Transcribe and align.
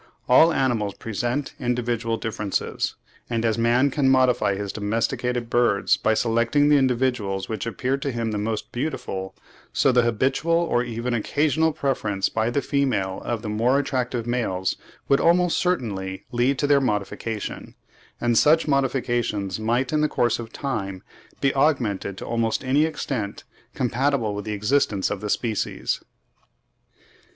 All 0.27 0.51
animals 0.51 0.95
present 0.95 1.53
individual 1.59 2.17
differences, 2.17 2.95
and 3.29 3.45
as 3.45 3.59
man 3.59 3.91
can 3.91 4.09
modify 4.09 4.55
his 4.55 4.73
domesticated 4.73 5.47
birds 5.47 5.95
by 5.95 6.15
selecting 6.15 6.69
the 6.69 6.77
individuals 6.77 7.47
which 7.47 7.67
appear 7.67 7.97
to 7.97 8.11
him 8.11 8.31
the 8.31 8.39
most 8.39 8.71
beautiful, 8.71 9.35
so 9.71 9.91
the 9.91 10.01
habitual 10.01 10.55
or 10.55 10.81
even 10.83 11.13
occasional 11.13 11.71
preference 11.71 12.29
by 12.29 12.49
the 12.49 12.63
female 12.63 13.21
of 13.23 13.43
the 13.43 13.47
more 13.49 13.77
attractive 13.77 14.25
males 14.25 14.75
would 15.07 15.19
almost 15.19 15.59
certainly 15.59 16.25
lead 16.31 16.57
to 16.57 16.65
their 16.65 16.81
modification; 16.81 17.75
and 18.19 18.39
such 18.39 18.67
modifications 18.67 19.59
might 19.59 19.93
in 19.93 20.01
the 20.01 20.09
course 20.09 20.39
of 20.39 20.51
time 20.51 21.03
be 21.41 21.53
augmented 21.53 22.17
to 22.17 22.25
almost 22.25 22.63
any 22.65 22.85
extent, 22.85 23.43
compatible 23.75 24.33
with 24.33 24.45
the 24.45 24.53
existence 24.53 25.11
of 25.11 25.21
the 25.21 25.29
species. 25.29 26.01